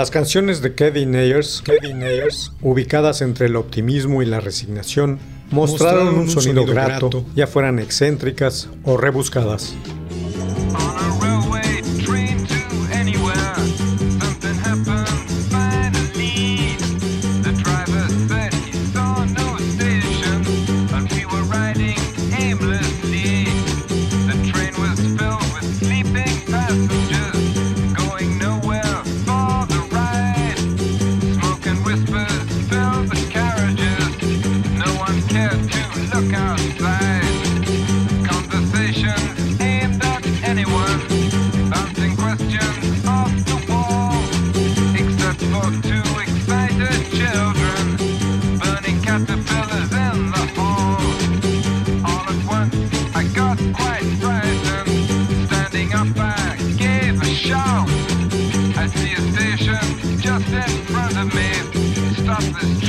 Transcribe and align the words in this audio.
Las 0.00 0.10
canciones 0.10 0.62
de 0.62 0.74
Kevin 0.74 1.14
Ayers, 1.14 1.62
Kevin 1.62 2.02
Ayers, 2.02 2.52
ubicadas 2.62 3.20
entre 3.20 3.48
el 3.48 3.56
optimismo 3.56 4.22
y 4.22 4.24
la 4.24 4.40
resignación, 4.40 5.18
mostraron, 5.50 6.14
un, 6.14 6.30
sonido, 6.30 6.64
grato, 6.64 7.26
ya 7.34 7.46
fueran 7.46 7.78
excéntricas 7.78 8.70
o 8.84 8.96
rebuscadas. 8.96 9.74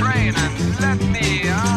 train 0.02 0.33
and 0.35 0.80
let 0.80 0.99
me 1.11 1.47
out. 1.47 1.70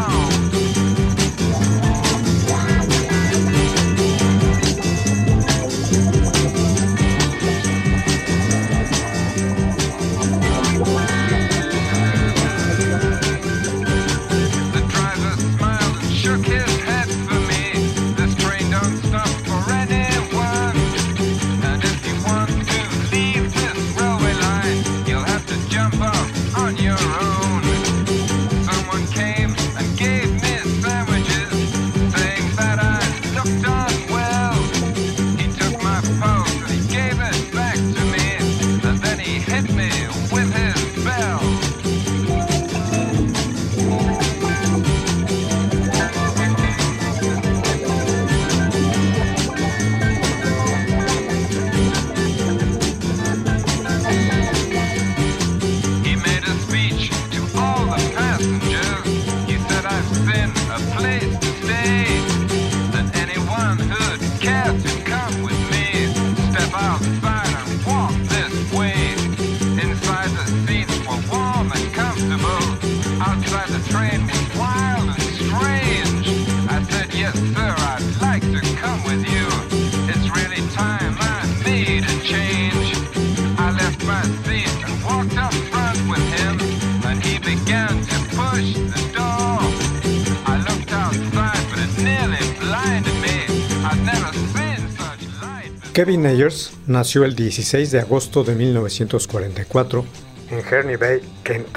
Kevin 95.94 96.26
Ayers 96.26 96.72
nació 96.88 97.24
el 97.24 97.36
16 97.36 97.92
de 97.92 98.00
agosto 98.00 98.42
de 98.42 98.56
1944 98.56 100.04
en 100.50 100.58
Herne 100.58 100.96
Bay, 100.96 101.20
Kent. 101.44 101.68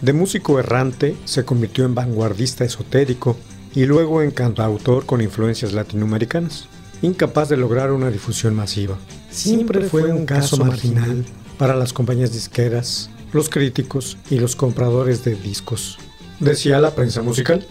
De 0.00 0.14
músico 0.14 0.58
errante, 0.58 1.16
se 1.26 1.44
convirtió 1.44 1.84
en 1.84 1.94
vanguardista 1.94 2.64
esotérico 2.64 3.36
y 3.74 3.84
luego 3.84 4.22
en 4.22 4.30
cantautor 4.30 5.04
con 5.04 5.20
influencias 5.20 5.74
latinoamericanas, 5.74 6.66
incapaz 7.02 7.50
de 7.50 7.58
lograr 7.58 7.92
una 7.92 8.10
difusión 8.10 8.54
masiva. 8.54 8.96
Siempre 9.30 9.82
fue 9.82 10.04
un 10.04 10.24
caso 10.24 10.56
marginal 10.56 11.26
para 11.58 11.76
las 11.76 11.92
compañías 11.92 12.32
disqueras, 12.32 13.10
los 13.34 13.50
críticos 13.50 14.16
y 14.30 14.38
los 14.38 14.56
compradores 14.56 15.24
de 15.24 15.34
discos. 15.34 15.98
Decía 16.40 16.80
la 16.80 16.94
prensa 16.94 17.20
musical. 17.20 17.66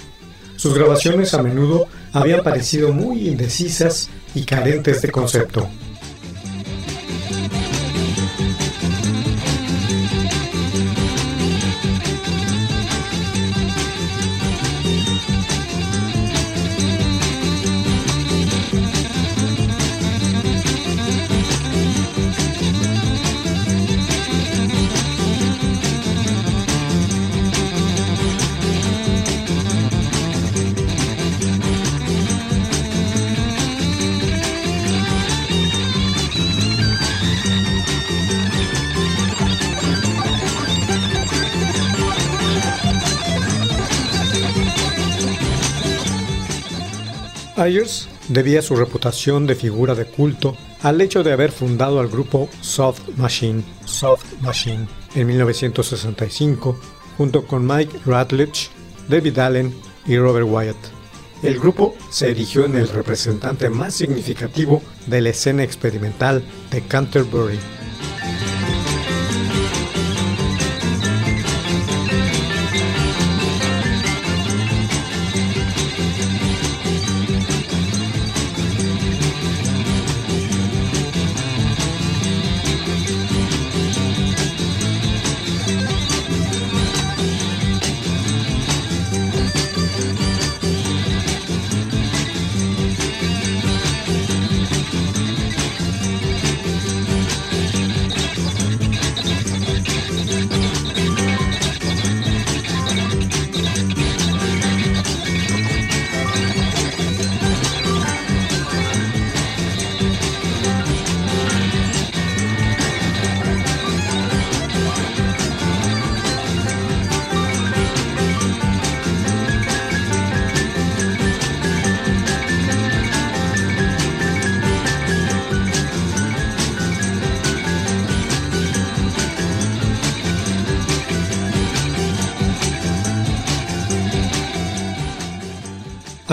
Sus 0.58 0.76
grabaciones 0.76 1.34
a 1.34 1.42
menudo 1.42 1.88
habían 2.14 2.44
parecido 2.44 2.94
muy 2.94 3.28
indecisas 3.28 4.12
y 4.36 4.44
carentes 4.44 5.02
de 5.02 5.10
concepto. 5.10 5.68
Ayers 47.58 48.08
debía 48.30 48.62
su 48.62 48.76
reputación 48.76 49.48
de 49.48 49.56
figura 49.56 49.96
de 49.96 50.06
culto 50.06 50.56
al 50.82 51.02
hecho 51.02 51.24
de 51.24 51.34
haber 51.34 51.52
fundado 51.52 52.00
al 52.00 52.08
grupo 52.08 52.50
Soft 52.62 53.02
Machine, 53.18 53.64
Soft 53.86 54.26
Machine 54.42 54.88
en 55.16 55.28
1965 55.28 56.80
junto 57.18 57.46
con 57.46 57.66
Mike 57.66 58.00
Ratledge, 58.06 58.70
David 59.10 59.40
Allen 59.40 59.74
y 60.06 60.18
Robert 60.18 60.48
Wyatt. 60.48 60.78
El 61.44 61.60
grupo 61.60 61.96
se 62.10 62.32
erigió 62.32 62.66
en 62.66 62.76
el 62.76 62.88
representante 62.90 63.70
más 63.70 63.94
significativo 63.94 64.82
de 65.06 65.22
la 65.22 65.30
escena 65.30 65.64
experimental 65.64 66.44
de 66.72 66.82
Canterbury. 66.82 67.60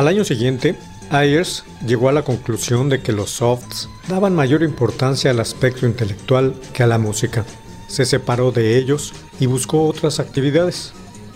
Al 0.05 0.09
año 0.09 0.25
siguiente, 0.25 0.77
Ayers 1.09 1.65
llegó 1.87 2.11
a 2.11 2.12
la 2.12 2.25
conclusión 2.25 2.91
de 2.91 3.01
que 3.01 3.11
los 3.11 3.31
softs 3.31 3.89
daban 4.06 4.35
mayor 4.35 4.62
importancia 4.62 5.31
al 5.31 5.41
aspecto 5.41 5.87
intelectual 5.87 6.55
que 6.75 6.83
a 6.83 6.87
la 6.87 6.99
música. 6.99 7.47
Se 7.87 8.05
separó 8.05 8.53
de 8.53 8.77
ellos 8.77 9.15
y 9.41 9.47
buscó 9.47 9.87
otras 9.87 10.21
actividades. 10.21 10.93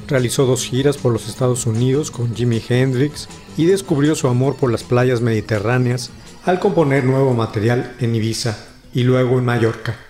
Realizó 0.07 0.45
dos 0.45 0.67
giras 0.67 0.99
por 0.99 1.15
los 1.15 1.31
Estados 1.31 1.65
Unidos 1.65 2.11
con 2.11 2.37
Jimi 2.37 2.63
Hendrix 2.69 3.27
y 3.57 3.65
descubrió 3.65 4.15
su 4.15 4.29
amor 4.29 4.57
por 4.57 4.71
las 4.71 4.85
playas 4.85 5.23
mediterráneas 5.23 6.11
al 6.45 6.61
componer 6.61 7.05
nuevo 7.05 7.33
material 7.33 7.97
en 8.01 8.15
Ibiza 8.15 8.67
y 8.93 9.05
luego 9.05 9.39
en 9.39 9.47
Mallorca. 9.47 10.08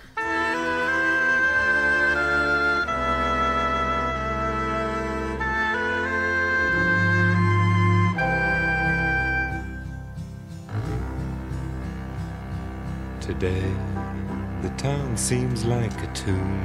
The 13.39 14.73
town 14.75 15.15
seems 15.15 15.63
like 15.63 15.93
a 16.03 16.07
tomb. 16.13 16.61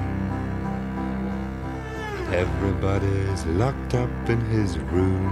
Everybody's 2.32 3.46
locked 3.46 3.94
up 3.94 4.10
in 4.28 4.40
his 4.46 4.76
room, 4.78 5.30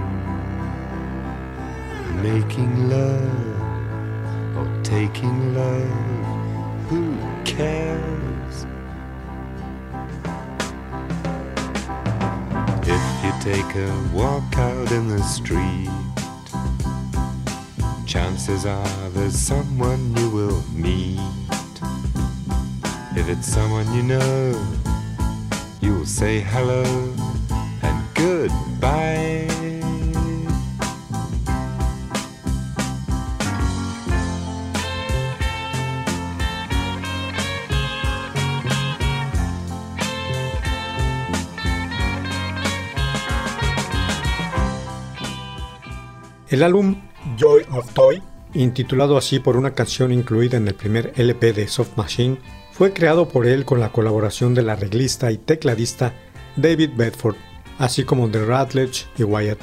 making 2.21 2.89
love 2.89 3.61
or 4.55 4.83
taking 4.83 5.53
love. 5.53 6.87
Who 6.87 7.17
cares? 7.43 8.65
If 12.87 13.23
you 13.25 13.33
take 13.41 13.75
a 13.75 14.09
walk 14.13 14.57
out 14.57 14.91
in 14.93 15.09
the 15.09 15.21
street 15.23 16.02
chances 18.13 18.63
are 18.67 19.09
there's 19.09 19.35
someone 19.35 20.15
you 20.17 20.29
will 20.29 20.61
meet. 20.71 21.17
If 23.17 23.27
it's 23.27 23.47
someone 23.47 23.91
you 23.91 24.03
know, 24.03 24.53
you 25.81 25.95
will 25.95 26.05
say 26.05 26.39
hello 26.39 26.83
and 27.81 27.97
goodbye. 28.13 29.49
El 46.51 46.61
álbum 46.61 47.01
Joy 47.37 47.65
of 47.71 47.93
Toy, 47.93 48.21
intitulado 48.53 49.17
así 49.17 49.39
por 49.39 49.57
una 49.57 49.73
canción 49.73 50.11
incluida 50.11 50.57
en 50.57 50.67
el 50.67 50.75
primer 50.75 51.13
LP 51.15 51.53
de 51.53 51.67
Soft 51.67 51.97
Machine, 51.97 52.37
fue 52.71 52.93
creado 52.93 53.27
por 53.27 53.45
él 53.45 53.65
con 53.65 53.79
la 53.79 53.91
colaboración 53.91 54.53
del 54.53 54.69
arreglista 54.69 55.31
y 55.31 55.37
tecladista 55.37 56.13
David 56.55 56.91
Bedford, 56.95 57.35
así 57.79 58.03
como 58.03 58.27
de 58.27 58.45
Radledge 58.45 59.05
y 59.17 59.23
Wyatt. 59.23 59.59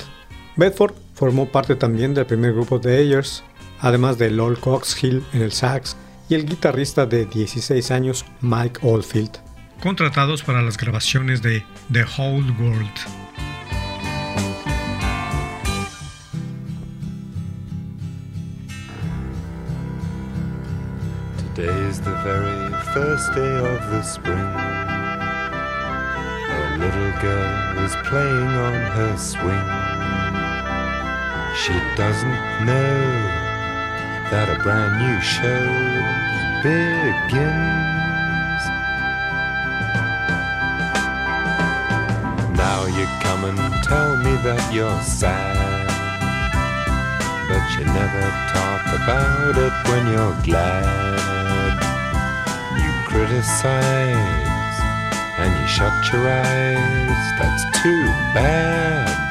Bedford 0.56 0.94
formó 1.14 1.46
parte 1.46 1.76
también 1.76 2.14
del 2.14 2.26
primer 2.26 2.52
grupo 2.52 2.78
de 2.78 2.99
Ayers, 2.99 3.43
además 3.81 4.19
de 4.19 4.31
Lol 4.31 4.58
Coxhill 4.58 5.25
en 5.32 5.43
el 5.43 5.52
sax 5.52 5.96
y 6.28 6.34
el 6.34 6.46
guitarrista 6.46 7.06
de 7.06 7.26
16 7.26 7.90
años 7.90 8.25
Mike 8.40 8.81
Oldfield, 8.82 9.38
contratados 9.82 10.43
para 10.43 10.62
las 10.62 10.76
grabaciones 10.76 11.43
de 11.43 11.64
The 11.93 12.05
Whole 12.05 12.52
World. 12.61 13.19
Is 21.90 22.00
the 22.02 22.14
very 22.22 22.70
first 22.94 23.34
day 23.34 23.56
of 23.56 23.81
the 23.90 24.02
spring. 24.02 24.52
A 26.58 26.60
little 26.78 27.12
girl 27.20 27.78
is 27.84 27.94
playing 28.08 28.52
on 28.66 28.75
her 28.96 29.16
swing. 29.16 29.69
She 31.62 31.75
doesn't 31.96 32.42
know 32.69 32.94
that 34.31 34.46
a 34.54 34.56
brand 34.62 34.94
new 35.02 35.19
show 35.37 35.64
begins. 36.62 38.62
Now 42.56 42.87
you 42.87 43.06
come 43.25 43.42
and 43.50 43.59
tell 43.82 44.16
me 44.16 44.35
that 44.47 44.62
you're 44.73 45.02
sad. 45.02 45.88
But 47.49 47.66
you 47.76 47.85
never 47.85 48.26
talk 48.54 48.85
about 49.00 49.54
it 49.66 49.75
when 49.90 50.02
you're 50.12 50.38
glad. 50.44 51.39
Criticize 53.20 54.80
and 55.36 55.60
you 55.60 55.66
shut 55.68 56.10
your 56.10 56.26
eyes. 56.26 57.38
That's 57.38 57.82
too 57.82 58.06
bad. 58.32 59.29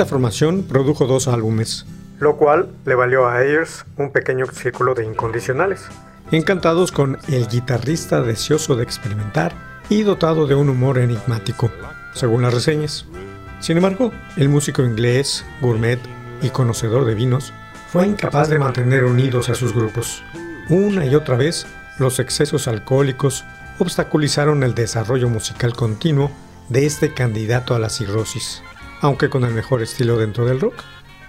Esta 0.00 0.08
formación 0.08 0.62
produjo 0.62 1.04
dos 1.04 1.28
álbumes, 1.28 1.84
lo 2.20 2.38
cual 2.38 2.70
le 2.86 2.94
valió 2.94 3.26
a 3.26 3.36
Ayers 3.36 3.84
un 3.98 4.10
pequeño 4.10 4.46
círculo 4.46 4.94
de 4.94 5.04
incondicionales, 5.04 5.82
encantados 6.32 6.90
con 6.90 7.18
el 7.28 7.48
guitarrista 7.48 8.22
deseoso 8.22 8.76
de 8.76 8.82
experimentar 8.82 9.52
y 9.90 10.00
dotado 10.00 10.46
de 10.46 10.54
un 10.54 10.70
humor 10.70 10.96
enigmático, 10.96 11.70
según 12.14 12.40
las 12.40 12.54
reseñas. 12.54 13.04
Sin 13.60 13.76
embargo, 13.76 14.10
el 14.38 14.48
músico 14.48 14.80
inglés, 14.80 15.44
gourmet 15.60 16.00
y 16.40 16.48
conocedor 16.48 17.04
de 17.04 17.14
vinos 17.14 17.52
fue 17.92 18.06
incapaz 18.06 18.48
de 18.48 18.58
mantener 18.58 19.04
unidos 19.04 19.50
a 19.50 19.54
sus 19.54 19.74
grupos. 19.74 20.22
Una 20.70 21.04
y 21.04 21.14
otra 21.14 21.36
vez, 21.36 21.66
los 21.98 22.20
excesos 22.20 22.68
alcohólicos 22.68 23.44
obstaculizaron 23.78 24.62
el 24.62 24.74
desarrollo 24.74 25.28
musical 25.28 25.74
continuo 25.74 26.30
de 26.70 26.86
este 26.86 27.12
candidato 27.12 27.74
a 27.74 27.78
la 27.78 27.90
cirrosis, 27.90 28.62
aunque 29.00 29.28
con 29.28 29.44
el 29.44 29.54
mejor 29.54 29.82
estilo 29.82 30.16
dentro 30.18 30.44
del 30.44 30.60
rock. 30.60 30.74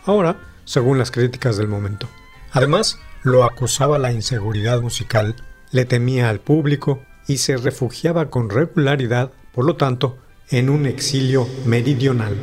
Ahora, 0.05 0.37
según 0.65 0.97
las 0.97 1.11
críticas 1.11 1.57
del 1.57 1.67
momento. 1.67 2.07
Además, 2.51 2.99
lo 3.23 3.43
acusaba 3.43 3.99
la 3.99 4.11
inseguridad 4.11 4.81
musical, 4.81 5.35
le 5.71 5.85
temía 5.85 6.29
al 6.29 6.39
público 6.39 7.03
y 7.27 7.37
se 7.37 7.57
refugiaba 7.57 8.29
con 8.29 8.49
regularidad, 8.49 9.31
por 9.53 9.65
lo 9.65 9.75
tanto, 9.75 10.17
en 10.49 10.69
un 10.69 10.85
exilio 10.85 11.47
meridional. 11.65 12.35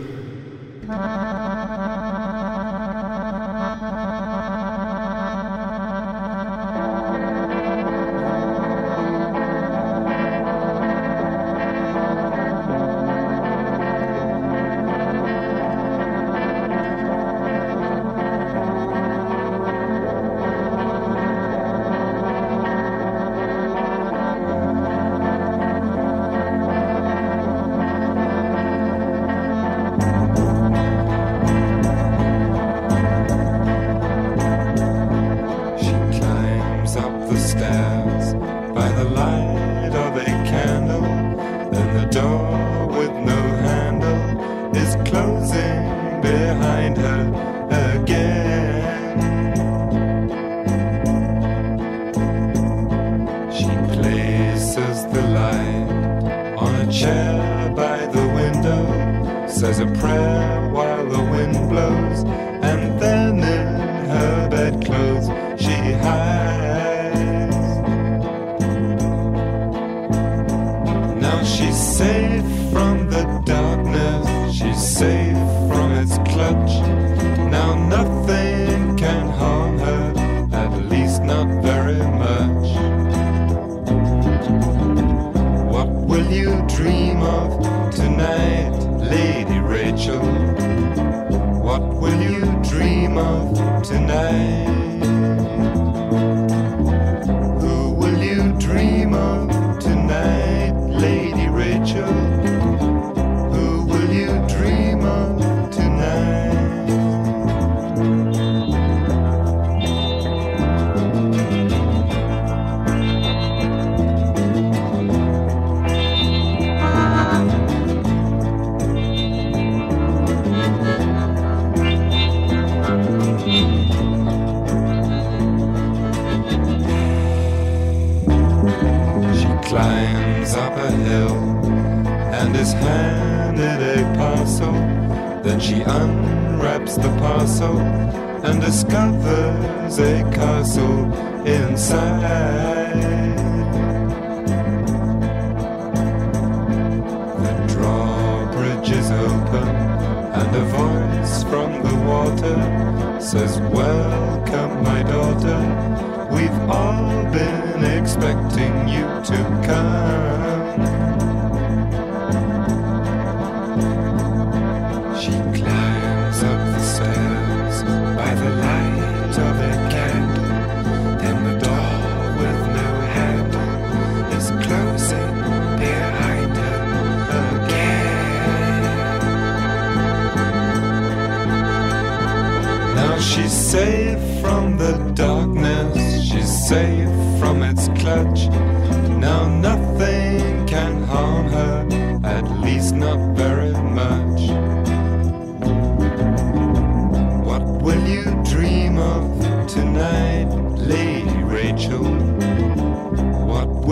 Says, 153.38 153.60
Welcome, 153.70 154.82
my 154.82 155.02
daughter. 155.04 156.28
We've 156.32 156.60
all 156.68 157.22
been 157.30 157.84
expecting 157.84 158.88
you 158.88 159.06
to 159.30 159.36
come. 159.64 159.67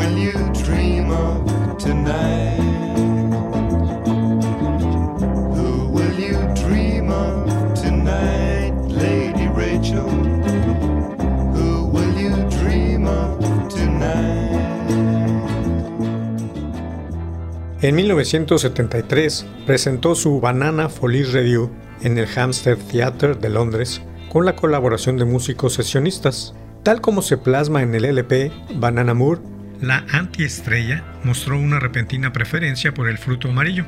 Will 0.07 0.19
you 0.19 0.33
dream 0.53 1.11
of 1.11 1.79
tonight? 1.79 2.59
Who 5.55 5.89
will 5.89 6.19
you 6.19 6.39
dream 6.55 7.11
of 7.11 7.75
tonight, 7.75 8.73
Lady 8.89 9.49
Rachel? 9.49 10.09
Who 11.55 11.87
will 11.87 12.15
you 12.17 12.35
dream 12.51 13.07
of 13.07 13.39
tonight? 13.69 14.53
En 17.83 17.97
1973 17.97 19.47
presentó 19.67 20.15
su 20.15 20.41
Banana 20.41 20.89
Follies 20.89 21.33
Review 21.33 21.71
en 22.03 22.19
el 22.19 22.27
Hampstead 22.37 22.79
Theatre 22.91 23.35
de 23.35 23.49
Londres 23.51 24.03
con 24.33 24.45
la 24.45 24.55
colaboración 24.55 25.17
de 25.17 25.25
músicos 25.25 25.75
sesionistas. 25.75 26.55
Tal 26.83 27.01
como 27.01 27.23
se 27.23 27.37
plasma 27.37 27.83
en 27.83 27.95
el 27.97 28.05
LP 28.05 28.53
Banana 28.77 29.13
Moore, 29.13 29.41
la 29.81 30.05
antiestrella 30.11 31.05
mostró 31.25 31.59
una 31.59 31.79
repentina 31.79 32.33
preferencia 32.33 32.95
por 32.95 33.09
el 33.09 33.19
fruto 33.19 33.49
amarillo, 33.49 33.85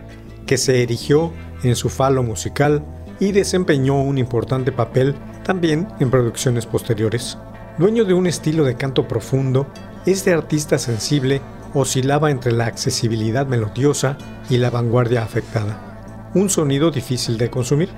que 0.46 0.58
se 0.58 0.82
erigió 0.82 1.32
en 1.62 1.76
su 1.76 1.88
falo 1.88 2.22
musical 2.22 2.84
y 3.20 3.32
desempeñó 3.32 4.00
un 4.00 4.18
importante 4.18 4.72
papel 4.72 5.14
también 5.44 5.88
en 6.00 6.10
producciones 6.10 6.66
posteriores. 6.66 7.38
Dueño 7.78 8.04
de 8.04 8.14
un 8.14 8.26
estilo 8.26 8.64
de 8.64 8.76
canto 8.76 9.08
profundo, 9.08 9.66
este 10.06 10.32
artista 10.32 10.78
sensible 10.78 11.40
oscilaba 11.74 12.30
entre 12.30 12.52
la 12.52 12.66
accesibilidad 12.66 13.46
melodiosa 13.46 14.16
y 14.50 14.58
la 14.58 14.70
vanguardia 14.70 15.22
afectada, 15.22 16.30
un 16.34 16.50
sonido 16.50 16.90
difícil 16.90 17.38
de 17.38 17.50
consumir. 17.50 17.90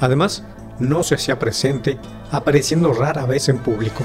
Además, 0.00 0.44
no 0.78 1.02
se 1.02 1.14
hacía 1.14 1.38
presente, 1.38 1.98
apareciendo 2.30 2.92
rara 2.92 3.26
vez 3.26 3.48
en 3.48 3.58
público. 3.58 4.04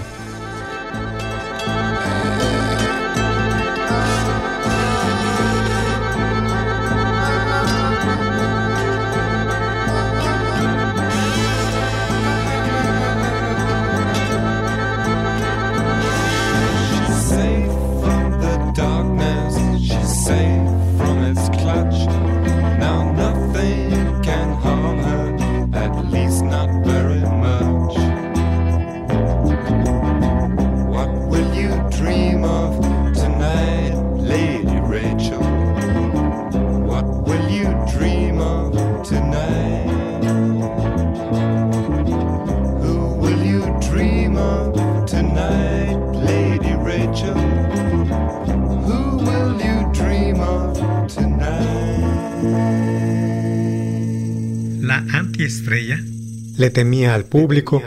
La 54.87 55.03
antiestrella. 55.11 55.99
Le 56.57 56.69
temía 56.69 57.13
al 57.13 57.25
público, 57.25 57.83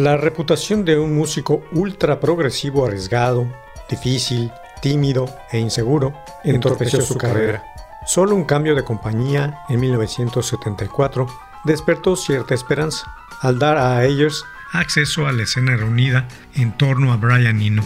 La 0.00 0.16
reputación 0.16 0.86
de 0.86 0.98
un 0.98 1.14
músico 1.14 1.62
ultra 1.72 2.20
progresivo 2.20 2.86
arriesgado, 2.86 3.46
difícil, 3.90 4.50
tímido 4.80 5.28
e 5.52 5.58
inseguro 5.58 6.14
entorpeció 6.42 7.02
su 7.02 7.18
carrera. 7.18 7.62
Solo 8.06 8.34
un 8.34 8.44
cambio 8.44 8.74
de 8.74 8.82
compañía 8.82 9.58
en 9.68 9.78
1974 9.78 11.26
despertó 11.64 12.16
cierta 12.16 12.54
esperanza 12.54 13.14
al 13.42 13.58
dar 13.58 13.76
a 13.76 13.98
Ayers 13.98 14.42
acceso 14.72 15.26
a 15.26 15.32
la 15.32 15.42
escena 15.42 15.76
reunida 15.76 16.26
en 16.54 16.72
torno 16.78 17.12
a 17.12 17.18
Brian 17.18 17.60
Eno. 17.60 17.84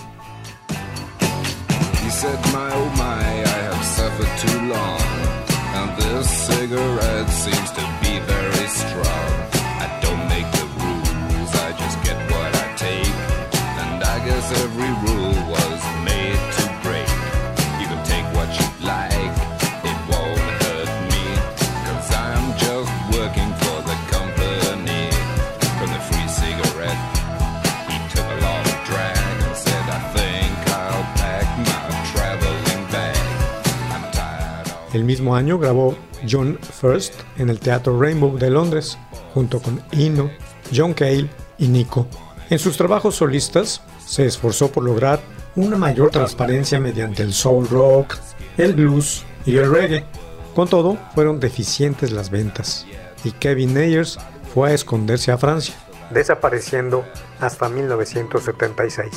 El 35.05 35.09
mismo 35.09 35.37
año 35.37 35.59
grabó 35.59 35.95
John 36.27 36.59
First 36.81 37.13
en 37.37 37.51
el 37.51 37.61
Teatro 37.61 38.01
Rainbow 38.01 38.39
de 38.39 38.49
Londres, 38.49 38.97
junto 39.35 39.61
con 39.61 39.83
Eno, 39.93 40.31
John 40.75 40.95
Cale 40.95 41.29
y 41.59 41.69
Nico. 41.69 42.07
En 42.49 42.59
sus 42.59 42.79
trabajos 42.79 43.17
solistas 43.17 43.83
se 44.07 44.25
esforzó 44.25 44.73
por 44.73 44.83
lograr 44.83 45.21
una 45.57 45.77
mayor 45.77 46.11
transparencia 46.11 46.81
mediante 46.81 47.23
el 47.23 47.35
soul 47.35 47.69
rock, 47.69 48.17
el 48.57 48.73
blues 48.73 49.27
y 49.45 49.59
el 49.59 49.71
reggae. 49.71 50.07
Con 50.55 50.69
todo, 50.69 50.97
fueron 51.15 51.39
deficientes 51.39 52.11
las 52.11 52.31
ventas 52.31 52.87
y 53.25 53.33
Kevin 53.33 53.77
Ayers 53.77 54.19
fue 54.55 54.71
a 54.71 54.73
esconderse 54.73 55.31
a 55.33 55.37
Francia, 55.37 55.75
desapareciendo 56.13 57.05
hasta 57.41 57.69
1976. 57.69 59.11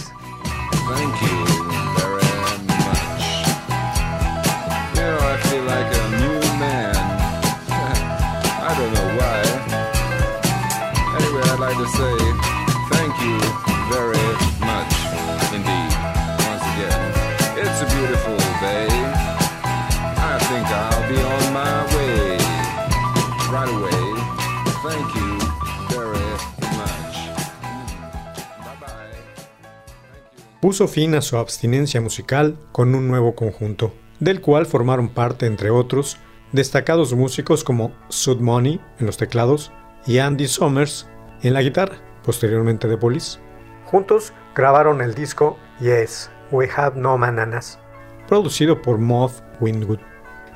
Puso 30.68 30.90
fin 30.90 31.16
a 31.16 31.22
su 31.22 31.38
abstinencia 31.38 32.02
musical 32.02 32.58
con 32.74 32.94
un 32.94 33.08
nuevo 33.08 33.36
conjunto, 33.36 33.94
del 34.20 34.42
cual 34.42 34.66
formaron 34.66 35.08
parte, 35.08 35.46
entre 35.46 35.70
otros, 35.70 36.18
destacados 36.52 37.14
músicos 37.14 37.64
como 37.64 37.94
Sud 38.10 38.42
Money 38.42 38.82
en 39.00 39.06
los 39.06 39.16
teclados 39.16 39.72
y 40.06 40.18
Andy 40.18 40.46
Summers 40.46 41.08
en 41.42 41.54
la 41.54 41.62
guitarra, 41.62 41.96
posteriormente 42.22 42.90
de 42.90 42.98
Police. 42.98 43.40
Juntos 43.86 44.34
grabaron 44.54 45.00
el 45.00 45.16
disco 45.16 45.58
Yes, 45.80 46.30
We 46.52 46.70
Have 46.76 47.00
No 47.00 47.18
Bananas, 47.18 47.80
producido 48.28 48.82
por 48.82 48.98
Moth 48.98 49.42
Windwood. 49.62 50.00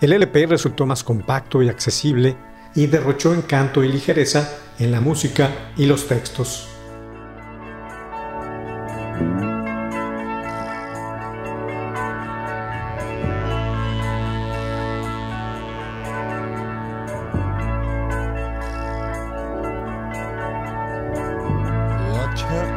El 0.01 0.11
LP 0.11 0.45
resultó 0.45 0.85
más 0.85 1.05
compacto 1.05 1.63
y 1.63 1.69
accesible 1.69 2.35
y 2.75 2.87
derrochó 2.87 3.33
encanto 3.33 3.81
y 3.81 3.87
ligereza 3.87 4.57
en 4.77 4.91
la 4.91 4.99
música 4.99 5.71
y 5.77 5.85
los 5.85 6.05
textos. 6.09 6.67
church. 22.35 22.70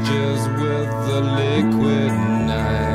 wages 0.00 0.48
with 0.48 0.90
the 1.06 1.20
liquid 1.20 2.12
night. 2.46 2.90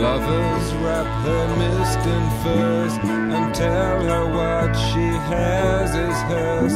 Lovers 0.00 0.74
wrap 0.82 1.06
her 1.24 1.46
mist 1.58 2.06
in 2.06 2.24
furs 2.42 2.94
and 3.04 3.54
tell 3.54 4.00
her 4.02 4.24
what 4.34 4.74
she 4.74 5.06
has 5.30 5.90
is 5.94 6.18
hers. 6.22 6.74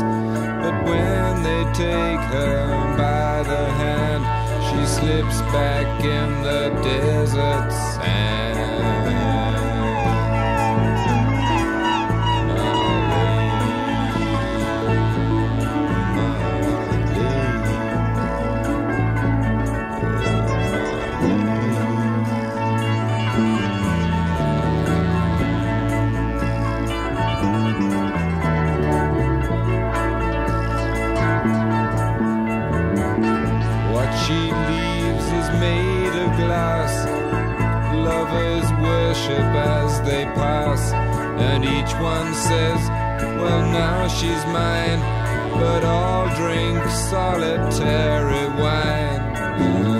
But 0.62 0.84
when 0.84 1.42
they 1.42 1.64
take 1.72 2.20
her 2.30 2.75
slips 4.96 5.40
back 5.52 6.02
in 6.02 6.42
the 6.42 6.70
desert 6.82 7.85
and 41.38 41.64
each 41.64 41.92
one 42.00 42.34
says, 42.34 42.88
Well, 43.40 43.62
now 43.70 44.08
she's 44.08 44.44
mine, 44.46 45.00
but 45.60 45.84
I'll 45.84 46.34
drink 46.36 46.82
solitary 46.90 48.46
wine. 48.60 49.95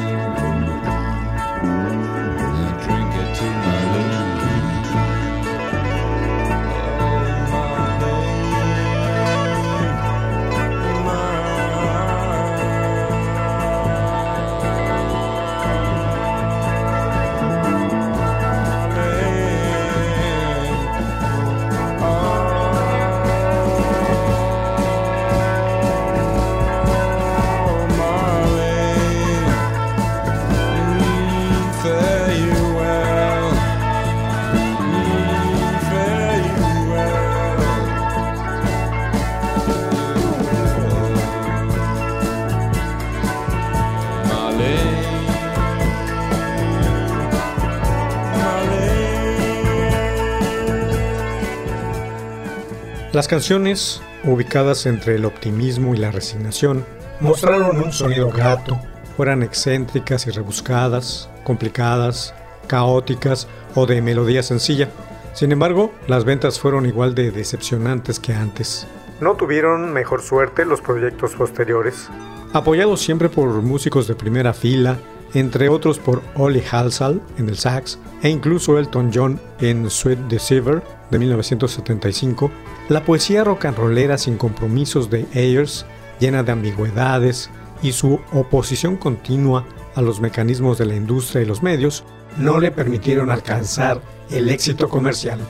Las 53.16 53.29
canciones, 53.29 54.02
ubicadas 54.24 54.85
entre 54.85 55.14
el 55.14 55.24
optimismo 55.24 55.94
y 55.94 55.96
la 55.96 56.11
resignación, 56.11 56.85
mostraron 57.20 57.79
un 57.83 57.90
sonido 57.90 58.31
grato, 58.31 58.79
fueran 59.16 59.42
excéntricas 59.42 60.26
y 60.26 60.31
rebuscadas, 60.33 61.31
complicadas, 61.42 62.35
caóticas 62.66 63.48
o 63.74 63.87
de 63.87 64.02
melodía 64.02 64.42
sencilla. 64.42 64.90
Sin 65.33 65.50
embargo, 65.50 65.94
las 66.09 66.26
ventas 66.26 66.61
fueron 66.61 66.85
igual 66.85 67.14
de 67.14 67.31
decepcionantes 67.31 68.20
que 68.20 68.35
antes. 68.35 68.87
No 69.22 69.33
tuvieron 69.33 69.94
mejor 69.94 70.20
suerte 70.20 70.66
los 70.66 70.83
proyectos 70.83 71.35
posteriores. 71.37 72.11
Apoyados 72.52 73.00
siempre 73.00 73.31
por 73.31 73.48
músicos 73.62 74.07
de 74.07 74.14
primera 74.14 74.52
fila, 74.52 74.98
entre 75.33 75.70
otros 75.70 75.98
por 75.98 76.20
Ollie 76.35 76.62
Halsall 76.70 77.22
en 77.38 77.48
el 77.48 77.57
sax 77.57 77.98
e 78.22 78.29
incluso 78.29 78.79
Elton 78.79 79.11
John 79.11 79.40
en 79.61 79.88
Sweet 79.88 80.18
Deceiver 80.29 80.83
de 81.11 81.18
1975, 81.18 82.50
la 82.88 83.05
poesía 83.05 83.44
rock 83.44 83.66
and 83.66 83.77
rollera 83.77 84.18
sin 84.18 84.37
compromisos 84.37 85.11
de 85.11 85.27
Ayers, 85.35 85.87
llena 86.20 86.42
de 86.42 86.53
ambigüedades 86.53 87.51
y 87.83 87.92
su 87.92 88.20
oposición 88.33 88.96
continua 88.96 89.64
a 89.94 90.03
los 90.03 90.20
mecanismos 90.20 90.79
de 90.79 90.87
la 90.87 90.94
industria 90.94 91.42
y 91.42 91.46
los 91.46 91.62
medios, 91.62 92.05
no 92.38 92.61
le 92.61 92.70
permitieron 92.70 93.31
alcanzar 93.31 94.01
el 94.31 94.49
éxito 94.51 94.88
comercial. 94.88 95.40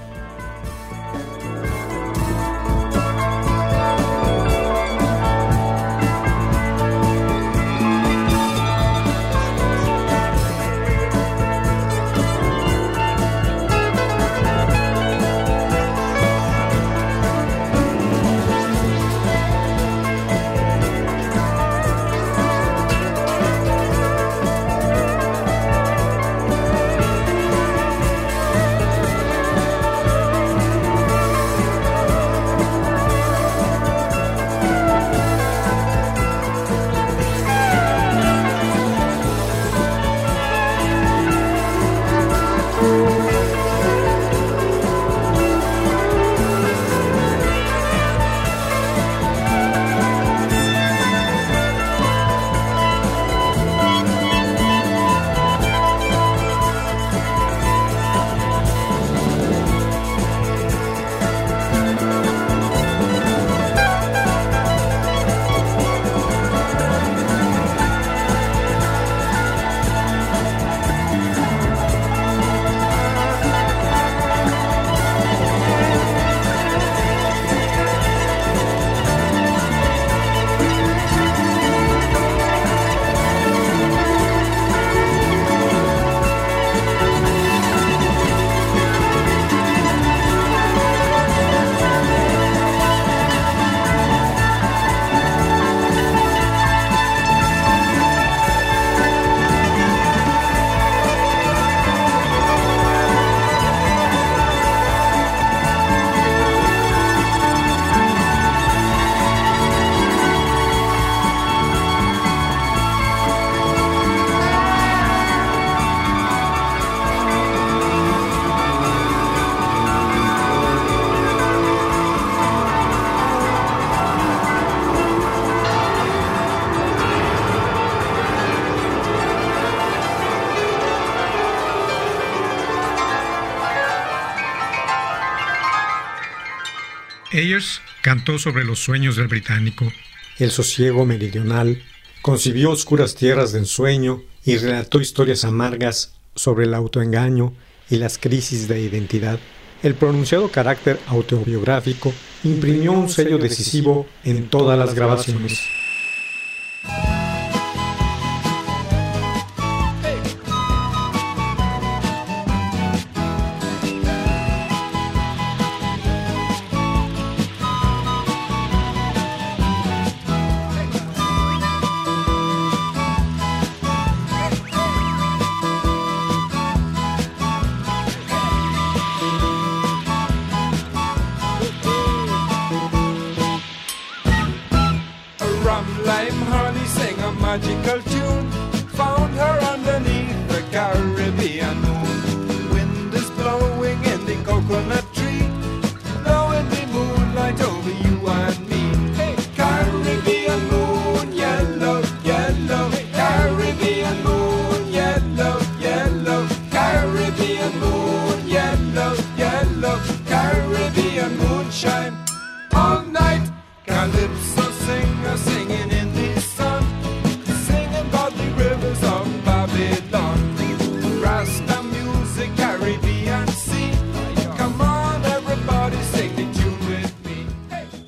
Cantó 138.03 138.39
sobre 138.39 138.65
los 138.65 138.79
sueños 138.79 139.17
del 139.17 139.29
británico, 139.29 139.91
el 140.39 140.51
sosiego 140.51 141.07
meridional, 141.07 141.83
concibió 142.21 142.71
oscuras 142.71 143.15
tierras 143.15 143.53
de 143.53 143.61
ensueño 143.61 144.23
y 144.45 144.59
relató 144.59 145.01
historias 145.01 145.45
amargas 145.45 146.15
sobre 146.35 146.67
el 146.67 146.75
autoengaño 146.75 147.55
y 147.89 147.97
las 147.97 148.19
crisis 148.19 148.69
de 148.69 148.81
identidad. 148.81 149.39
El 149.83 149.95
pronunciado 149.95 150.51
carácter 150.51 150.99
autobiográfico 151.07 152.13
imprimió 152.45 152.93
un 152.93 153.09
sello 153.09 153.39
decisivo 153.39 154.07
en 154.25 154.49
todas 154.49 154.79
las 154.79 154.95
grabaciones. 154.95 155.63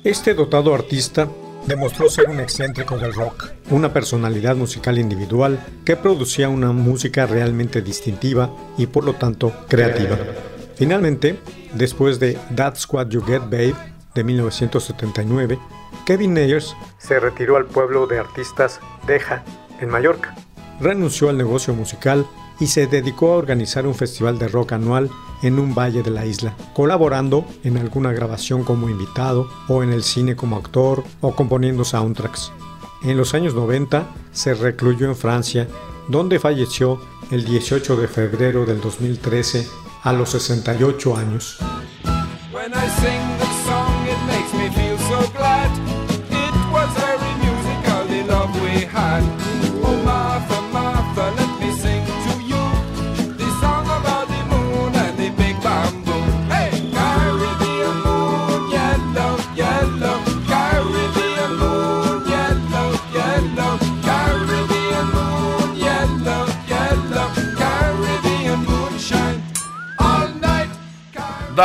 Este 0.09 0.33
dotado 0.33 0.73
artista 0.73 1.29
demostró 1.67 2.09
ser 2.09 2.29
un 2.29 2.39
excéntrico 2.39 2.97
del 2.97 3.13
rock, 3.13 3.51
una 3.69 3.93
personalidad 3.93 4.55
musical 4.55 4.97
individual 4.97 5.63
que 5.85 5.95
producía 5.95 6.49
una 6.49 6.71
música 6.71 7.27
realmente 7.27 7.83
distintiva 7.83 8.49
y 8.75 8.87
por 8.87 9.03
lo 9.03 9.13
tanto 9.13 9.53
creativa. 9.67 10.17
Finalmente, 10.73 11.39
después 11.75 12.19
de 12.19 12.39
That's 12.55 12.91
What 12.91 13.09
You 13.09 13.21
Get 13.21 13.41
Babe 13.41 13.75
de 14.15 14.23
1979, 14.23 15.59
Kevin 16.07 16.39
Ayers 16.39 16.75
se 16.97 17.19
retiró 17.19 17.57
al 17.57 17.65
pueblo 17.65 18.07
de 18.07 18.17
artistas 18.17 18.79
Deja, 19.05 19.43
en 19.79 19.89
Mallorca. 19.89 20.33
Renunció 20.81 21.29
al 21.29 21.37
negocio 21.37 21.75
musical 21.75 22.25
y 22.59 22.65
se 22.65 22.87
dedicó 22.87 23.33
a 23.33 23.37
organizar 23.37 23.85
un 23.85 23.93
festival 23.93 24.39
de 24.39 24.47
rock 24.47 24.71
anual 24.71 25.11
en 25.41 25.59
un 25.59 25.73
valle 25.73 26.03
de 26.03 26.11
la 26.11 26.25
isla, 26.25 26.55
colaborando 26.73 27.45
en 27.63 27.77
alguna 27.77 28.11
grabación 28.11 28.63
como 28.63 28.89
invitado 28.89 29.49
o 29.67 29.83
en 29.83 29.91
el 29.91 30.03
cine 30.03 30.35
como 30.35 30.57
actor 30.57 31.03
o 31.21 31.35
componiendo 31.35 31.83
soundtracks. 31.83 32.51
En 33.03 33.17
los 33.17 33.33
años 33.33 33.53
90 33.53 34.07
se 34.31 34.53
recluyó 34.53 35.07
en 35.07 35.15
Francia, 35.15 35.67
donde 36.07 36.39
falleció 36.39 36.99
el 37.31 37.45
18 37.45 37.95
de 37.95 38.07
febrero 38.07 38.65
del 38.65 38.81
2013 38.81 39.67
a 40.03 40.13
los 40.13 40.29
68 40.31 41.15
años. 41.15 41.59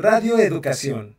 Radio 0.00 0.38
Educación. 0.38 1.17